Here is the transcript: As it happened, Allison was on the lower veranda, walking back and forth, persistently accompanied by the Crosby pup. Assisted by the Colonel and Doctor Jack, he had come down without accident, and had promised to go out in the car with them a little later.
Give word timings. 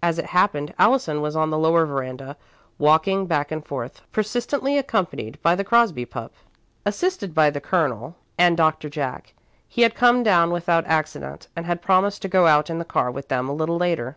As 0.00 0.20
it 0.20 0.26
happened, 0.26 0.72
Allison 0.78 1.20
was 1.20 1.34
on 1.34 1.50
the 1.50 1.58
lower 1.58 1.84
veranda, 1.84 2.36
walking 2.78 3.26
back 3.26 3.50
and 3.50 3.66
forth, 3.66 4.00
persistently 4.12 4.78
accompanied 4.78 5.42
by 5.42 5.56
the 5.56 5.64
Crosby 5.64 6.04
pup. 6.04 6.32
Assisted 6.86 7.34
by 7.34 7.50
the 7.50 7.60
Colonel 7.60 8.14
and 8.38 8.56
Doctor 8.56 8.88
Jack, 8.88 9.34
he 9.66 9.82
had 9.82 9.96
come 9.96 10.22
down 10.22 10.52
without 10.52 10.86
accident, 10.86 11.48
and 11.56 11.66
had 11.66 11.82
promised 11.82 12.22
to 12.22 12.28
go 12.28 12.46
out 12.46 12.70
in 12.70 12.78
the 12.78 12.84
car 12.84 13.10
with 13.10 13.26
them 13.26 13.48
a 13.48 13.52
little 13.52 13.78
later. 13.78 14.16